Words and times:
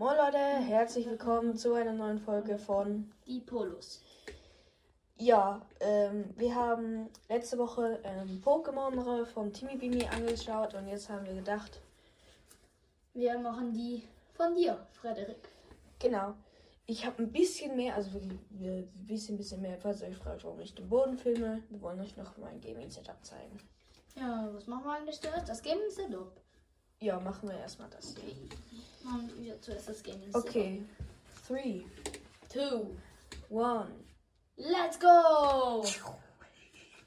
Moin 0.00 0.16
Leute, 0.16 0.38
herzlich 0.38 1.06
willkommen 1.06 1.56
zu 1.56 1.74
einer 1.74 1.92
neuen 1.92 2.20
Folge 2.20 2.56
von 2.56 3.10
Die 3.26 3.40
Polos. 3.40 4.00
Ja, 5.16 5.60
ähm, 5.80 6.32
wir 6.36 6.54
haben 6.54 7.08
letzte 7.28 7.58
Woche 7.58 7.98
ähm, 8.04 8.40
Pokémon 8.44 9.24
von 9.26 9.52
Timmy 9.52 9.76
Bimi 9.76 10.06
angeschaut 10.06 10.74
und 10.74 10.86
jetzt 10.86 11.08
haben 11.08 11.26
wir 11.26 11.34
gedacht, 11.34 11.80
Wir 13.12 13.40
machen 13.40 13.72
die 13.72 14.04
von 14.34 14.54
dir, 14.54 14.86
Frederik. 14.92 15.48
genau, 15.98 16.34
ich 16.86 17.04
habe 17.04 17.20
ein 17.24 17.32
bisschen 17.32 17.74
mehr, 17.74 17.96
also 17.96 18.12
wirklich 18.12 18.38
ein 18.52 18.88
bisschen, 19.04 19.36
bisschen 19.36 19.60
mehr, 19.60 19.78
falls 19.78 20.00
ihr 20.02 20.08
euch 20.10 20.16
fragt, 20.16 20.44
warum 20.44 20.60
ich 20.60 20.76
den 20.76 20.88
Boden 20.88 21.18
filme, 21.18 21.64
wir 21.70 21.82
wollen 21.82 21.98
euch 22.00 22.16
noch 22.16 22.36
mein 22.36 22.60
Gaming-Setup 22.60 23.18
zeigen. 23.24 23.58
Ja, 24.14 24.48
was 24.52 24.68
machen 24.68 24.84
wir 24.84 24.92
eigentlich 24.92 25.20
zuerst? 25.20 25.48
Das 25.48 25.60
Gaming 25.60 25.90
Setup. 25.90 26.30
Ja, 27.00 27.18
machen 27.18 27.48
wir 27.48 27.58
erstmal 27.58 27.90
das 27.90 28.14
hier. 28.14 28.34
Okay. 29.00 29.08
Machen 29.08 29.32
wir 29.38 29.60
zuerst 29.60 29.88
das 29.88 30.00
Setup. 30.00 30.34
Okay, 30.34 30.82
3, 31.46 31.84
Two. 32.52 32.96
1, 33.50 33.88
Let's 34.56 34.98
go! 34.98 35.84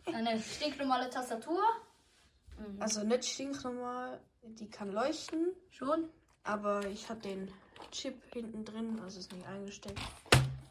Eine 0.05 0.39
stinknormale 0.41 1.09
Tastatur. 1.09 1.61
Mhm. 2.57 2.81
also 2.81 3.03
nicht 3.03 3.25
stinknormal, 3.25 4.19
die 4.43 4.69
kann 4.69 4.91
leuchten, 4.91 5.53
Schon? 5.69 6.09
Aber 6.43 6.85
ich 6.88 7.09
habe 7.09 7.19
den 7.21 7.52
Chip 7.91 8.21
hinten 8.33 8.66
drin, 8.66 8.99
also 9.03 9.19
ist 9.19 9.31
nicht 9.33 9.45
eingesteckt. 9.47 9.99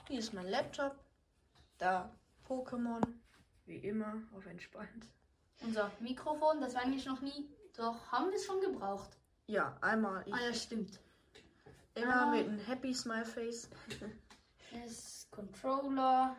Hier 0.09 0.19
ist 0.19 0.33
mein 0.33 0.49
Laptop. 0.49 0.97
Da 1.79 2.11
Pokémon. 2.49 3.01
Wie 3.67 3.77
immer, 3.77 4.23
auf 4.37 4.47
entspannt. 4.47 5.07
Unser 5.63 5.93
Mikrofon, 6.01 6.61
das 6.61 6.75
war 6.75 6.83
eigentlich 6.83 7.07
noch 7.07 7.21
nie. 7.21 7.49
Doch, 7.77 8.11
haben 8.11 8.31
wir 8.31 8.37
es 8.37 8.45
schon 8.45 8.61
gebraucht. 8.61 9.11
Ja, 9.47 9.77
einmal. 9.81 10.25
Ich, 10.27 10.35
Ah 10.35 10.41
ja, 10.47 10.55
stimmt. 10.55 10.99
Immer 11.95 12.23
ah. 12.23 12.31
mit 12.31 12.49
einem 12.49 12.59
Happy 12.61 12.95
Smile 12.95 13.25
Face. 13.25 13.69
Ist 14.87 15.31
Controller, 15.31 16.37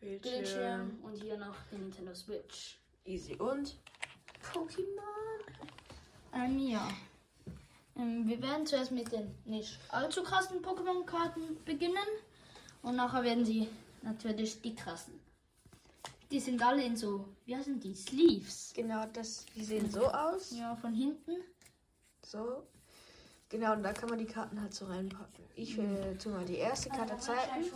Bildschirm. 0.00 0.32
Bildschirm 0.32 0.98
und 1.02 1.22
hier 1.22 1.36
noch 1.36 1.56
die 1.70 1.76
Nintendo 1.76 2.14
Switch. 2.14 2.78
Easy 3.04 3.34
und 3.36 3.76
Pokémon. 4.42 5.42
Ähm, 6.34 6.58
ja. 6.58 6.88
Ähm, 7.96 8.26
wir 8.26 8.40
werden 8.42 8.66
zuerst 8.66 8.90
mit 8.90 9.12
den 9.12 9.34
nicht 9.44 9.78
allzu 9.90 10.22
krassen 10.22 10.62
Pokémon-Karten 10.62 11.62
beginnen. 11.64 11.96
Und 12.82 12.96
nachher 12.96 13.22
werden 13.22 13.44
sie 13.44 13.68
natürlich 14.02 14.60
die 14.60 14.74
krassen. 14.74 15.20
Die 16.30 16.40
sind 16.40 16.62
alle 16.62 16.82
in 16.82 16.96
so, 16.96 17.28
wie 17.44 17.54
heißen 17.54 17.78
die? 17.78 17.94
Sleeves. 17.94 18.72
Genau, 18.74 19.06
das, 19.12 19.44
die 19.54 19.64
sehen 19.64 19.90
so 19.90 20.06
aus. 20.06 20.50
Ja, 20.52 20.74
von 20.76 20.94
hinten. 20.94 21.36
So. 22.24 22.66
Genau, 23.52 23.74
und 23.74 23.82
da 23.82 23.92
kann 23.92 24.08
man 24.08 24.18
die 24.18 24.24
Karten 24.24 24.58
halt 24.58 24.72
so 24.72 24.86
reinpacken. 24.86 25.44
Ich 25.54 25.76
will 25.76 26.16
tu 26.18 26.30
mal 26.30 26.46
die 26.46 26.56
erste 26.56 26.88
Karte 26.88 27.18
zeigen. 27.18 27.66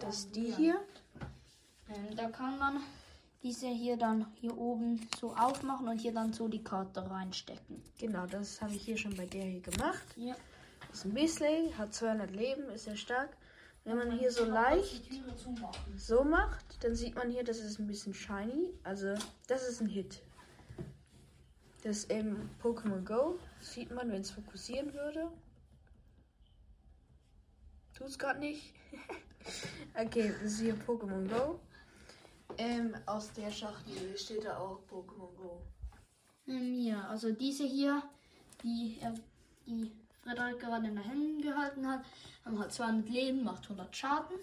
Das 0.00 0.18
ist 0.18 0.36
die 0.36 0.52
hier. 0.52 0.78
Ähm, 1.88 2.14
da 2.14 2.28
kann 2.28 2.58
man 2.58 2.80
diese 3.42 3.68
hier 3.68 3.96
dann 3.96 4.26
hier 4.34 4.56
oben 4.58 5.08
so 5.18 5.34
aufmachen 5.34 5.88
und 5.88 5.98
hier 5.98 6.12
dann 6.12 6.34
so 6.34 6.46
die 6.46 6.62
Karte 6.62 7.10
reinstecken. 7.10 7.82
Genau, 7.98 8.26
das 8.26 8.60
habe 8.60 8.74
ich 8.74 8.82
hier 8.82 8.98
schon 8.98 9.16
bei 9.16 9.24
der 9.24 9.44
hier 9.44 9.62
gemacht. 9.62 10.04
Ja. 10.16 10.36
Das 10.90 10.98
ist 10.98 11.04
ein 11.06 11.14
Bisley, 11.14 11.72
hat 11.78 11.94
200 11.94 12.30
Leben, 12.30 12.68
ist 12.68 12.84
sehr 12.84 12.96
stark. 12.96 13.34
Wenn 13.84 13.96
man 13.96 14.12
hier 14.12 14.30
so 14.30 14.44
leicht 14.44 15.08
so 15.96 16.22
macht, 16.22 16.84
dann 16.84 16.94
sieht 16.94 17.14
man 17.14 17.30
hier, 17.30 17.44
das 17.44 17.60
ist 17.60 17.78
ein 17.78 17.86
bisschen 17.86 18.12
shiny. 18.12 18.74
Also, 18.84 19.14
das 19.46 19.66
ist 19.66 19.80
ein 19.80 19.88
Hit. 19.88 20.20
Das 21.82 21.98
ist 21.98 22.10
eben 22.10 22.50
Pokémon 22.62 23.04
Go. 23.04 23.38
Sieht 23.60 23.90
man, 23.90 24.10
wenn 24.10 24.20
es 24.20 24.30
fokussieren 24.30 24.92
würde. 24.92 25.30
Tut's 27.94 28.18
gerade 28.18 28.40
nicht. 28.40 28.74
okay, 29.94 30.34
das 30.42 30.52
ist 30.52 30.60
hier 30.60 30.74
Pokémon 30.74 31.28
Go. 31.28 31.60
Ähm, 32.56 32.94
aus 33.06 33.32
der 33.32 33.50
Schachtel 33.50 34.16
steht 34.16 34.44
da 34.44 34.58
auch 34.58 34.80
Pokémon 34.90 35.34
Go. 35.36 35.62
Ähm, 36.48 36.80
ja, 36.80 37.06
also 37.08 37.32
diese 37.32 37.64
hier, 37.64 38.02
die, 38.62 38.98
er, 39.00 39.14
die 39.66 39.92
Frederik 40.22 40.58
gerade 40.58 40.88
in 40.88 40.96
den 40.96 41.04
Händen 41.04 41.42
gehalten 41.42 41.86
hat, 41.86 42.04
haben 42.44 42.58
halt 42.58 42.72
200 42.72 43.08
Leben, 43.08 43.44
macht 43.44 43.64
100 43.64 43.96
Schaden. 43.96 44.36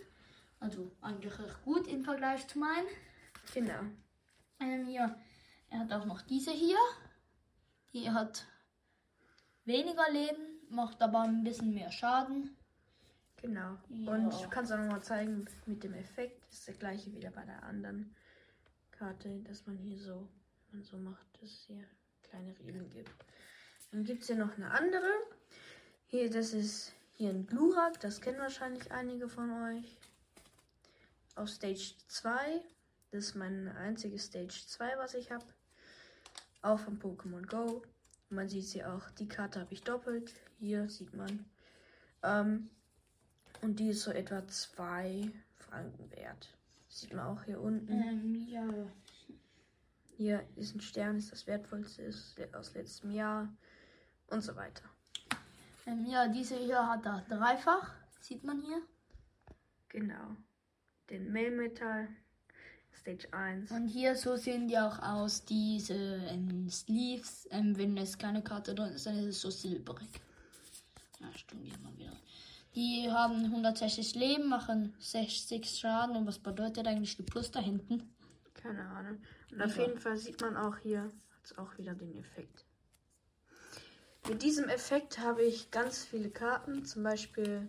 Also 0.60 0.90
eigentlich 1.02 1.38
recht 1.38 1.64
gut 1.64 1.88
im 1.88 2.04
Vergleich 2.04 2.48
zu 2.48 2.60
meinen. 2.60 2.88
Genau. 3.54 3.82
Ähm, 4.60 4.90
ja, 4.90 5.16
er 5.70 5.80
hat 5.80 5.92
auch 5.92 6.06
noch 6.06 6.22
diese 6.22 6.52
hier. 6.52 6.78
Die 7.96 8.12
hat 8.12 8.46
weniger 9.64 10.12
Leben, 10.12 10.60
macht 10.68 11.02
aber 11.02 11.22
ein 11.22 11.46
bisschen 11.46 11.74
mehr 11.74 11.90
Schaden. 11.94 12.58
Genau. 13.38 13.78
Ja. 13.88 14.12
Und 14.12 14.34
ich 14.34 14.50
kann 14.50 14.66
es 14.66 14.72
auch 14.74 14.78
nochmal 14.78 15.02
zeigen 15.02 15.46
mit 15.66 15.82
dem 15.82 15.94
Effekt. 15.94 16.44
Das 16.44 16.56
ist 16.56 16.68
der 16.68 16.76
gleiche 16.76 17.14
wieder 17.14 17.32
bei 17.32 17.46
der 17.46 17.64
anderen 17.64 18.14
Karte, 18.92 19.40
dass 19.44 19.66
man 19.66 19.78
hier 19.78 19.98
so, 19.98 20.28
man 20.74 20.84
so 20.84 20.98
macht, 20.98 21.26
dass 21.36 21.50
es 21.50 21.64
hier 21.68 21.86
kleine 22.24 22.54
Riemen 22.60 22.90
gibt. 22.90 23.16
Dann 23.92 24.04
gibt 24.04 24.24
es 24.24 24.28
hier 24.28 24.36
noch 24.36 24.58
eine 24.58 24.72
andere. 24.72 25.10
Hier, 26.08 26.30
das 26.30 26.52
ist 26.52 26.92
hier 27.14 27.30
ein 27.30 27.48
Glurak, 27.48 28.02
das 28.02 28.20
kennen 28.20 28.40
wahrscheinlich 28.40 28.92
einige 28.92 29.30
von 29.30 29.50
euch. 29.70 29.98
Auf 31.36 31.48
Stage 31.48 31.94
2. 32.10 32.62
Das 33.12 33.28
ist 33.28 33.36
mein 33.36 33.70
einziges 33.70 34.26
Stage 34.26 34.66
2, 34.68 34.98
was 34.98 35.14
ich 35.14 35.32
habe. 35.32 35.46
Auch 36.66 36.80
von 36.80 36.98
Pokémon 36.98 37.46
Go. 37.46 37.84
Man 38.32 38.50
sieht 38.50 38.66
sie 38.66 38.84
auch. 38.84 39.12
Die 39.20 39.28
Karte 39.28 39.60
habe 39.60 39.72
ich 39.72 39.84
doppelt. 39.84 40.34
Hier 40.58 40.90
sieht 40.90 41.14
man. 41.14 41.46
Ähm, 42.24 42.72
und 43.62 43.78
die 43.78 43.90
ist 43.90 44.02
so 44.02 44.10
etwa 44.10 44.48
2 44.48 45.32
Franken 45.58 46.10
wert. 46.10 46.50
Sieht 46.90 47.14
man 47.14 47.28
auch 47.28 47.44
hier 47.44 47.62
unten. 47.62 47.92
Ähm, 47.92 48.48
ja. 48.50 48.68
Hier 50.18 50.44
ist 50.56 50.74
ein 50.74 50.82
Stern, 50.82 51.18
ist 51.18 51.32
das 51.32 51.46
wertvollste 51.46 52.02
ist 52.02 52.36
aus 52.56 52.74
letztem 52.74 53.12
Jahr 53.12 53.48
und 54.32 54.42
so 54.42 54.56
weiter. 54.56 54.86
Ähm, 55.86 56.08
ja, 56.08 56.28
diese 56.28 56.56
hier 56.56 56.88
hat 56.88 57.06
er 57.06 57.24
dreifach. 57.30 57.94
Sieht 58.22 58.44
man 58.44 58.60
hier. 58.62 58.82
Genau. 59.90 60.36
Den 61.12 61.32
Melmetal, 61.32 62.08
Stage 63.00 63.28
1. 63.32 63.72
Und 63.72 63.88
hier 63.88 64.16
so 64.16 64.36
sehen 64.36 64.68
die 64.68 64.78
auch 64.78 65.00
aus, 65.00 65.44
diese 65.46 65.94
ähm, 65.94 66.70
Sleeves. 66.70 67.48
Ähm, 67.52 67.78
wenn 67.78 67.98
es 67.98 68.18
keine 68.18 68.42
Karte 68.44 68.74
drin 68.74 68.94
ist, 68.94 69.06
dann 69.06 69.18
ist 69.20 69.26
es 69.26 69.42
so 69.42 69.50
silberig. 69.50 70.10
Ja, 71.20 71.32
stimmt 71.34 71.66
hier 71.66 71.78
mal 71.80 71.96
wieder. 71.98 72.12
Die 72.76 73.10
haben 73.10 73.46
160 73.46 74.16
Leben, 74.16 74.50
machen 74.50 74.94
60 75.00 75.66
Schaden. 75.66 76.16
Und 76.16 76.28
was 76.28 76.40
bedeutet 76.40 76.88
eigentlich 76.88 77.16
die 77.16 77.24
Plus 77.24 77.52
da 77.52 77.60
hinten? 77.60 78.14
Keine 78.54 78.86
Ahnung. 78.90 79.22
Und 79.52 79.62
auf 79.62 79.78
Ja. 79.78 79.86
jeden 79.86 80.00
Fall 80.00 80.18
sieht 80.18 80.42
man 80.42 80.58
auch 80.58 80.78
hier, 80.78 81.04
hat 81.04 81.44
es 81.46 81.58
auch 81.58 81.78
wieder 81.78 81.94
den 81.94 82.16
Effekt. 82.18 82.66
Mit 84.28 84.42
diesem 84.42 84.68
Effekt 84.70 85.20
habe 85.20 85.44
ich 85.44 85.70
ganz 85.70 86.04
viele 86.04 86.32
Karten, 86.32 86.84
zum 86.84 87.04
Beispiel 87.04 87.68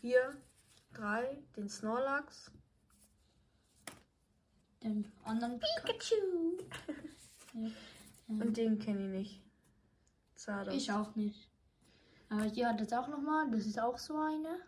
hier 0.00 0.36
drei, 0.92 1.38
den 1.56 1.70
Snorlax, 1.70 2.50
Den 4.82 5.10
anderen 5.24 5.60
Pikachu. 5.60 6.58
ja. 7.54 7.70
und 8.28 8.56
den 8.56 8.78
kenne 8.78 9.04
ich 9.06 9.10
nicht. 9.10 9.42
Zardos. 10.34 10.74
Ich 10.74 10.90
auch 10.90 11.14
nicht. 11.14 11.48
Aber 12.28 12.44
hier 12.44 12.68
hat 12.68 12.80
es 12.80 12.92
auch 12.92 13.08
nochmal. 13.08 13.50
Das 13.50 13.66
ist 13.66 13.78
auch 13.78 13.98
so 13.98 14.16
eine. 14.16 14.58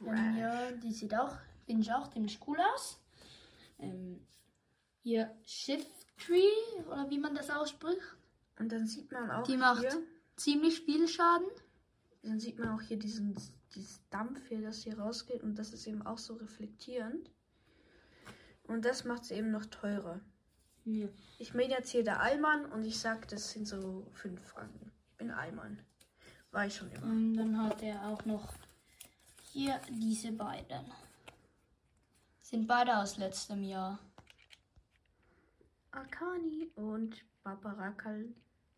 Ähm, 0.00 0.36
ja, 0.36 0.72
die 0.72 0.92
sieht 0.92 1.14
auch, 1.14 1.36
finde 1.64 1.82
ich 1.82 1.92
auch 1.92 2.10
ziemlich 2.10 2.38
cool 2.46 2.58
aus. 2.74 3.00
Ähm, 3.78 4.20
hier 5.02 5.34
Shift-Tree, 5.44 6.82
oder 6.86 7.08
wie 7.10 7.18
man 7.18 7.34
das 7.34 7.50
ausspricht. 7.50 8.00
Und 8.58 8.70
dann 8.70 8.86
sieht 8.86 9.10
man 9.10 9.30
auch 9.30 9.44
Die 9.44 9.56
macht 9.56 9.80
hier, 9.80 10.02
ziemlich 10.36 10.80
viel 10.80 11.08
Schaden. 11.08 11.48
dann 12.22 12.38
sieht 12.38 12.58
man 12.58 12.68
auch 12.68 12.82
hier 12.82 12.98
diesen 12.98 13.36
dieses 13.74 14.00
Dampf 14.10 14.46
hier, 14.48 14.60
das 14.60 14.82
hier 14.82 14.98
rausgeht 14.98 15.42
und 15.42 15.56
das 15.56 15.72
ist 15.72 15.86
eben 15.86 16.04
auch 16.06 16.18
so 16.18 16.34
reflektierend. 16.34 17.30
Und 18.72 18.86
das 18.86 19.04
macht 19.04 19.24
es 19.24 19.30
eben 19.30 19.50
noch 19.50 19.66
teurer. 19.66 20.18
Ja. 20.86 21.06
Ich 21.38 21.52
bin 21.52 21.70
jetzt 21.70 21.90
hier 21.90 22.02
der 22.02 22.20
Allmann 22.20 22.64
und 22.72 22.84
ich 22.84 22.98
sag, 22.98 23.28
das 23.28 23.50
sind 23.50 23.68
so 23.68 24.06
5 24.14 24.42
Franken. 24.42 24.90
Ich 25.10 25.16
bin 25.18 25.30
Allmann. 25.30 25.78
War 26.52 26.66
ich 26.66 26.76
schon 26.76 26.90
immer. 26.90 27.04
Und 27.04 27.34
dann 27.34 27.62
hat 27.62 27.82
er 27.82 28.08
auch 28.08 28.24
noch 28.24 28.54
hier 29.52 29.78
diese 29.90 30.32
beiden. 30.32 30.90
Sind 32.40 32.66
beide 32.66 32.96
aus 32.96 33.18
letztem 33.18 33.62
Jahr. 33.62 33.98
Akani 35.90 36.70
und 36.74 37.22
Babarakal. 37.42 38.24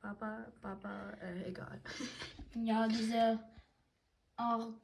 Baba, 0.00 0.44
Baba, 0.60 1.10
äh, 1.22 1.48
egal. 1.48 1.80
Ja, 2.56 2.88
diese 2.88 3.38
Arcanine 4.36 4.74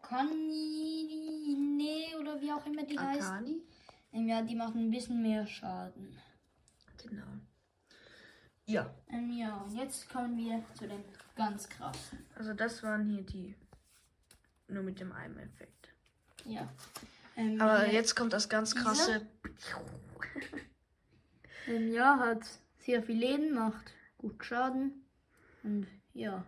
oder 2.20 2.40
wie 2.40 2.52
auch 2.52 2.64
immer 2.66 2.84
die 2.84 2.98
heißt. 2.98 3.28
Akani? 3.28 3.50
Ähm, 3.52 3.62
Ja, 4.12 4.42
die 4.42 4.56
machen 4.56 4.86
ein 4.86 4.90
bisschen 4.90 5.22
mehr 5.22 5.46
Schaden. 5.46 6.18
Genau. 7.06 7.26
Ja. 8.66 8.94
Ähm, 9.08 9.30
ja, 9.32 9.56
und 9.58 9.74
jetzt 9.76 10.08
kommen 10.10 10.36
wir 10.36 10.62
zu 10.74 10.86
den 10.86 11.02
ganz 11.36 11.68
krassen. 11.68 12.26
Also 12.34 12.52
das 12.54 12.82
waren 12.82 13.06
hier 13.08 13.22
die. 13.22 13.54
Nur 14.68 14.82
mit 14.84 15.00
dem 15.00 15.12
einen 15.12 15.38
Effekt. 15.38 15.88
Ja. 16.44 16.68
Ähm, 17.36 17.60
Aber 17.60 17.84
hier- 17.84 17.94
jetzt 17.94 18.14
kommt 18.14 18.32
das 18.32 18.48
ganz 18.48 18.74
krasse. 18.74 19.26
Ähm, 21.66 21.92
ja, 21.92 22.18
hat 22.18 22.40
sehr 22.78 23.02
viel 23.02 23.18
Leben, 23.18 23.52
macht 23.54 23.92
gut 24.16 24.42
Schaden. 24.44 25.04
Und 25.62 25.86
ja, 26.14 26.44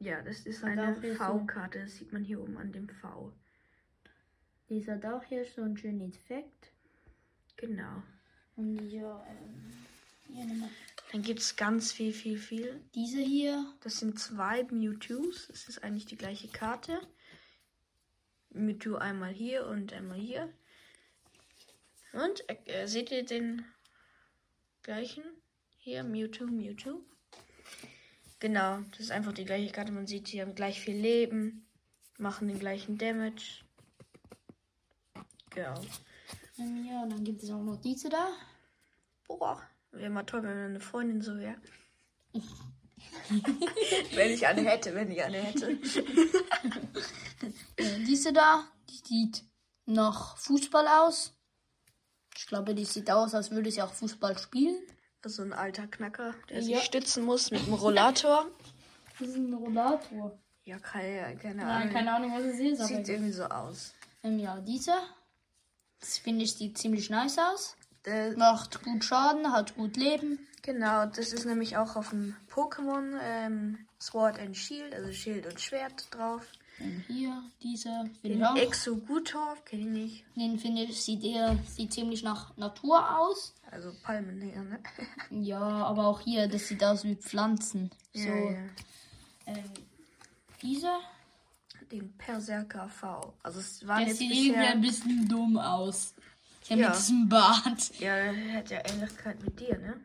Ja, 0.00 0.20
das 0.22 0.40
ist 0.40 0.64
eine 0.64 0.94
V-Karte. 1.16 1.82
Das 1.82 1.96
sieht 1.96 2.12
man 2.12 2.24
hier 2.24 2.40
oben 2.40 2.56
an 2.58 2.72
dem 2.72 2.88
V. 2.88 3.32
die 4.68 4.84
hat 4.90 5.04
auch 5.06 5.22
hier 5.22 5.44
so 5.44 5.62
einen 5.62 5.76
schönen 5.76 6.00
Effekt. 6.00 6.72
Genau. 7.60 8.02
Und 8.56 8.88
ja, 8.88 9.22
ähm, 9.28 9.72
hier 10.28 10.46
nochmal. 10.46 10.70
Dann 11.12 11.22
gibt 11.22 11.40
es 11.40 11.56
ganz 11.56 11.92
viel, 11.92 12.12
viel, 12.12 12.38
viel. 12.38 12.80
Diese 12.94 13.20
hier, 13.20 13.74
Das 13.82 13.98
sind 13.98 14.18
zwei 14.18 14.62
Mewtwo's. 14.64 15.48
Das 15.48 15.68
ist 15.68 15.82
eigentlich 15.84 16.06
die 16.06 16.16
gleiche 16.16 16.48
Karte. 16.48 17.00
Mewtwo 18.50 18.94
einmal 18.94 19.32
hier 19.32 19.66
und 19.66 19.92
einmal 19.92 20.18
hier. 20.18 20.48
Und 22.12 22.42
äh, 22.48 22.86
seht 22.86 23.10
ihr 23.10 23.24
den 23.24 23.64
gleichen? 24.82 25.24
Hier, 25.78 26.02
Mewtwo, 26.02 26.46
Mewtwo. 26.46 27.04
Genau, 28.38 28.80
das 28.92 29.00
ist 29.00 29.10
einfach 29.10 29.32
die 29.32 29.44
gleiche 29.44 29.70
Karte. 29.70 29.92
Man 29.92 30.06
sieht, 30.06 30.32
die 30.32 30.40
haben 30.40 30.54
gleich 30.54 30.80
viel 30.80 30.96
Leben, 30.96 31.66
machen 32.16 32.48
den 32.48 32.58
gleichen 32.58 32.96
Damage. 32.96 33.64
Genau. 35.50 35.82
Ähm, 36.60 36.86
ja, 36.86 37.06
dann 37.06 37.24
gibt 37.24 37.42
es 37.42 37.50
auch 37.50 37.62
noch 37.62 37.80
diese 37.80 38.08
da. 38.08 38.28
Boah, 39.26 39.60
wäre 39.92 40.10
mal 40.10 40.24
toll, 40.24 40.42
wenn 40.42 40.56
eine 40.58 40.80
Freundin 40.80 41.20
so 41.22 41.36
wäre. 41.38 41.56
wenn 44.14 44.30
ich 44.32 44.46
eine 44.46 44.62
hätte, 44.62 44.94
wenn 44.94 45.10
ich 45.10 45.22
eine 45.22 45.38
hätte. 45.38 45.78
Äh, 47.76 48.04
diese 48.06 48.34
da, 48.34 48.64
die 48.90 49.00
sieht 49.08 49.44
nach 49.86 50.36
Fußball 50.36 50.86
aus. 50.86 51.32
Ich 52.36 52.46
glaube, 52.46 52.74
die 52.74 52.84
sieht 52.84 53.10
aus, 53.10 53.34
als 53.34 53.50
würde 53.50 53.70
sie 53.70 53.80
auch 53.80 53.92
Fußball 53.94 54.36
spielen. 54.36 54.76
So 55.24 55.42
ein 55.42 55.54
alter 55.54 55.86
Knacker, 55.86 56.34
der 56.50 56.58
Ja. 56.58 56.62
sich 56.76 56.82
stützen 56.84 57.24
muss 57.24 57.50
mit 57.50 57.66
dem 57.66 57.72
Rollator. 57.72 58.46
Das 59.18 59.28
ist 59.28 59.36
ein 59.36 59.54
Rollator. 59.54 60.38
Ja, 60.64 60.78
keine, 60.78 61.34
keine 61.38 61.54
Nein, 61.56 61.66
Ahnung. 61.66 61.92
keine 61.94 62.14
Ahnung, 62.14 62.32
was 62.34 62.42
es 62.44 62.60
ist. 62.60 62.86
Sieht 62.86 63.08
irgendwie 63.08 63.32
so 63.32 63.44
aus. 63.44 63.94
ähm, 64.22 64.38
ja, 64.38 64.60
diese. 64.60 64.92
Das 66.00 66.18
finde 66.18 66.44
ich, 66.44 66.54
sieht 66.54 66.78
ziemlich 66.78 67.10
nice 67.10 67.38
aus. 67.38 67.76
Der, 68.06 68.36
Macht 68.36 68.82
gut 68.82 69.04
Schaden, 69.04 69.52
hat 69.52 69.76
gut 69.76 69.96
Leben. 69.96 70.38
genau, 70.62 71.04
das 71.06 71.32
ist 71.32 71.44
nämlich 71.44 71.76
auch 71.76 71.96
auf 71.96 72.10
dem 72.10 72.34
Pokémon 72.50 73.18
ähm, 73.22 73.78
Sword 74.00 74.38
and 74.38 74.56
Shield, 74.56 74.94
also 74.94 75.12
Schild 75.12 75.46
und 75.46 75.60
Schwert 75.60 76.06
drauf. 76.10 76.42
Und 76.78 77.04
hier, 77.08 77.42
dieser, 77.62 78.06
finde 78.22 78.38
Den 78.38 78.38
ich 78.38 78.44
auch. 78.46 78.56
Exogutor, 78.56 79.54
kenne 79.66 79.82
ich 79.82 79.88
nicht. 79.88 80.24
Den 80.34 80.58
finde 80.58 80.84
ich, 80.84 81.02
sieht 81.02 81.22
eher, 81.22 81.58
sieht 81.66 81.92
ziemlich 81.92 82.22
nach 82.22 82.56
Natur 82.56 83.18
aus. 83.18 83.52
Also 83.70 83.92
Palmen 84.02 84.40
her, 84.40 84.62
ne? 84.62 84.80
Ja, 85.30 85.60
aber 85.60 86.06
auch 86.06 86.20
hier, 86.20 86.48
das 86.48 86.68
sieht 86.68 86.82
aus 86.82 87.04
wie 87.04 87.16
Pflanzen. 87.16 87.90
So, 88.14 88.20
Ja, 88.20 88.34
ja. 88.34 88.58
Ähm, 89.46 89.64
dieser, 90.62 90.98
Den 91.90 92.16
Berserker 92.16 92.88
V. 92.88 93.34
Also 93.42 93.58
es 93.60 93.80
der 93.80 93.98
jetzt 94.00 94.18
sieht 94.18 94.30
irgendwie 94.32 94.66
ein 94.66 94.80
bisschen 94.80 95.28
dumm 95.28 95.58
aus. 95.58 96.14
Ja, 96.68 96.76
Ja. 96.76 96.88
mit 96.88 96.98
diesem 96.98 97.28
Bart. 97.28 97.98
Ja, 97.98 98.32
der 98.32 98.52
hat 98.54 98.70
ja 98.70 98.78
Ähnlichkeit 98.88 99.42
mit 99.42 99.58
dir, 99.58 99.76
ne? 99.78 100.00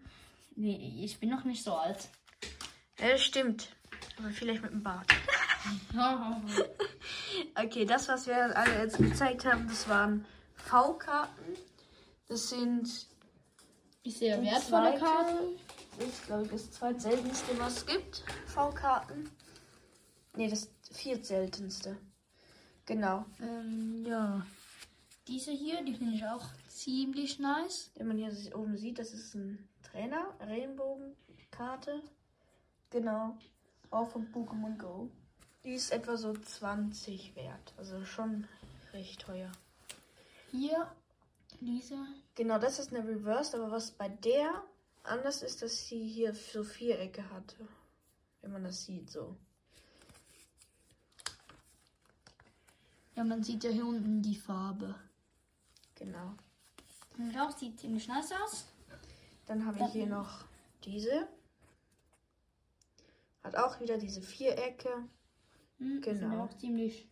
Nee, 0.55 1.01
ich 1.03 1.19
bin 1.19 1.29
noch 1.29 1.43
nicht 1.43 1.63
so 1.63 1.75
alt. 1.75 2.07
Ja, 2.99 3.09
das 3.09 3.21
stimmt. 3.21 3.69
Aber 4.17 4.29
vielleicht 4.29 4.63
mit 4.63 4.71
dem 4.71 4.81
Bart. 4.83 5.05
Okay, 7.55 7.85
das, 7.85 8.07
was 8.07 8.27
wir 8.27 8.55
alle 8.55 8.83
jetzt 8.83 8.97
gezeigt 8.97 9.45
haben, 9.45 9.67
das 9.67 9.89
waren 9.89 10.25
V-Karten. 10.55 11.55
Das 12.27 12.49
sind, 12.49 12.87
Ist 14.03 14.19
sehr 14.19 14.41
wertvolle 14.43 14.91
zweite- 14.91 14.99
Karte. 14.99 15.39
das 15.97 16.07
ist, 16.07 16.25
glaube 16.27 16.43
ich, 16.45 16.51
das 16.51 16.71
zweitseltenste, 16.71 17.59
was 17.59 17.77
es 17.77 17.85
gibt. 17.87 18.23
V-Karten. 18.47 19.29
Ne, 20.35 20.49
das 20.49 20.69
viertseltenste. 20.91 21.97
Genau. 22.85 23.25
Ähm, 23.39 24.03
ja. 24.05 24.45
Diese 25.27 25.51
hier, 25.51 25.83
die 25.83 25.95
finde 25.95 26.15
ich 26.15 26.25
auch 26.25 26.45
ziemlich 26.67 27.39
nice. 27.39 27.91
Wenn 27.95 28.07
man 28.07 28.17
hier 28.17 28.31
oben 28.55 28.77
sieht, 28.77 28.99
das 28.99 29.11
ist 29.11 29.33
ein 29.33 29.67
Trainer, 29.81 30.35
Regenbogenkarte. 30.39 32.01
Genau. 32.91 33.37
Auch 33.89 34.09
von 34.09 34.27
Pokémon 34.31 34.77
Go. 34.77 35.09
Die 35.63 35.73
ist 35.73 35.91
etwa 35.91 36.17
so 36.17 36.33
20 36.33 37.35
wert. 37.35 37.73
Also 37.77 38.03
schon 38.05 38.47
recht 38.93 39.21
teuer. 39.21 39.51
Hier, 40.51 40.91
diese. 41.61 41.97
Genau, 42.35 42.59
das 42.59 42.77
ist 42.79 42.93
eine 42.93 43.07
Reversed, 43.07 43.55
aber 43.55 43.71
was 43.71 43.91
bei 43.91 44.09
der 44.09 44.63
anders 45.03 45.41
ist, 45.41 45.61
dass 45.61 45.87
sie 45.87 46.05
hier 46.05 46.33
so 46.33 46.63
Vierecke 46.63 47.29
hatte. 47.31 47.67
Wenn 48.41 48.51
man 48.51 48.63
das 48.63 48.85
sieht, 48.85 49.09
so. 49.09 49.35
Ja, 53.15 53.23
man 53.23 53.43
sieht 53.43 53.63
ja 53.63 53.69
hier 53.69 53.85
unten 53.85 54.21
die 54.21 54.35
Farbe. 54.35 54.95
Genau. 55.95 56.33
Und 57.17 57.37
auch 57.37 57.51
sieht 57.57 57.79
ziemlich 57.79 58.07
nice 58.07 58.33
aus. 58.43 58.65
Dann 59.45 59.65
habe 59.65 59.79
ich 59.79 59.91
hier 59.91 60.07
noch 60.07 60.43
diese. 60.83 61.27
Hat 63.43 63.55
auch 63.55 63.79
wieder 63.79 63.97
diese 63.97 64.21
Vierecke. 64.21 64.89
Hm, 65.77 66.01
die 66.01 66.01
Genau. 66.01 66.29
Sind 66.29 66.39
auch 66.39 66.57
ziemlich. 66.57 67.07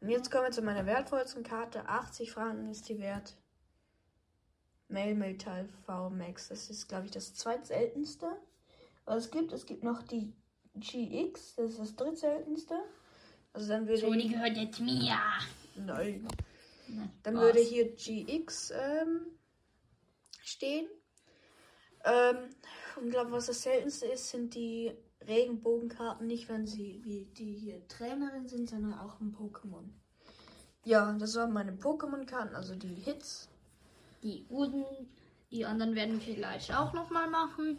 Und 0.00 0.08
jetzt 0.10 0.30
kommen 0.30 0.44
wir 0.44 0.50
zu 0.50 0.62
meiner 0.62 0.86
wertvollsten 0.86 1.42
Karte. 1.42 1.88
80 1.88 2.32
Franken 2.32 2.68
ist 2.70 2.88
die 2.88 2.98
wert. 2.98 3.36
Mailmetall 4.88 5.68
V 5.84 6.10
Max. 6.10 6.48
Das 6.48 6.70
ist, 6.70 6.88
glaube 6.88 7.06
ich, 7.06 7.12
das 7.12 7.34
zweitseltenste. 7.34 8.30
Was 9.04 9.26
es 9.26 9.30
gibt, 9.30 9.52
es 9.52 9.66
gibt 9.66 9.84
noch 9.84 10.02
die 10.02 10.32
GX. 10.74 11.54
Das 11.56 11.70
ist 11.72 11.78
das 11.78 11.96
drittseltenste. 11.96 12.78
Also 13.56 13.68
dann 13.68 13.88
würde 13.88 14.00
So, 14.02 14.12
die 14.12 14.26
ich, 14.26 14.32
gehört 14.32 14.54
jetzt 14.58 14.80
mir. 14.80 15.16
Nein. 15.76 16.28
Nein, 16.88 17.10
Dann 17.22 17.34
Spaß. 17.36 17.42
würde 17.42 17.60
hier 17.60 17.96
GX 17.96 18.70
ähm, 18.72 19.26
stehen. 20.42 20.86
Ähm, 22.04 22.50
und 22.96 23.08
glaube, 23.08 23.32
was 23.32 23.46
das 23.46 23.62
seltenste 23.62 24.04
ist, 24.08 24.28
sind 24.28 24.54
die 24.54 24.92
Regenbogenkarten. 25.26 26.26
Nicht, 26.26 26.50
wenn 26.50 26.66
sie 26.66 27.00
wie 27.02 27.24
die 27.32 27.54
hier 27.54 27.88
Trainerin 27.88 28.46
sind, 28.46 28.68
sondern 28.68 28.92
auch 28.92 29.18
im 29.22 29.34
Pokémon. 29.34 29.88
Ja, 30.84 31.10
das 31.14 31.34
waren 31.36 31.54
meine 31.54 31.72
Pokémon-Karten, 31.72 32.54
also 32.54 32.74
die 32.74 32.94
Hits. 32.94 33.48
Die 34.22 34.44
guten, 34.48 34.84
die 35.50 35.64
anderen 35.64 35.94
werden 35.94 36.20
wir 36.20 36.34
vielleicht 36.34 36.74
auch 36.74 36.92
nochmal 36.92 37.30
machen. 37.30 37.78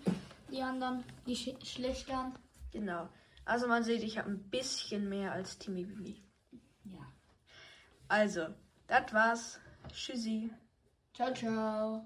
Die 0.52 0.64
anderen, 0.64 1.04
die 1.28 1.36
sch 1.36 1.54
schlechteren. 1.64 2.34
Genau. 2.72 3.08
Also 3.48 3.66
man 3.68 3.84
sieht, 3.84 4.04
ich 4.04 4.18
habe 4.18 4.30
ein 4.30 4.50
bisschen 4.50 5.08
mehr 5.08 5.32
als 5.32 5.58
Timmy 5.58 5.86
Bibi. 5.86 6.22
Ja. 6.84 7.00
Also, 8.10 8.48
das 8.88 9.14
war's. 9.14 9.60
Tschüssi. 9.90 10.52
Ciao, 11.14 11.34
ciao. 11.34 12.06